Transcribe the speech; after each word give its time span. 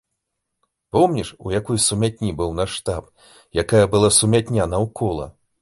Помніш, 0.95 1.29
у 1.49 1.53
якой 1.59 1.77
сумятні 1.87 2.31
быў 2.41 2.57
наш 2.63 2.69
штаб, 2.81 3.13
якая 3.65 3.85
была 3.93 4.09
сумятня 4.21 4.71
наўкола? 4.77 5.33